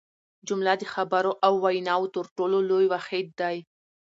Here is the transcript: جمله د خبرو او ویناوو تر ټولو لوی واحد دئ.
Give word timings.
جمله 0.47 0.73
د 0.81 0.83
خبرو 0.93 1.31
او 1.45 1.53
ویناوو 1.63 2.11
تر 2.15 2.25
ټولو 2.35 2.57
لوی 2.69 2.85
واحد 2.93 3.25
دئ. 3.39 3.57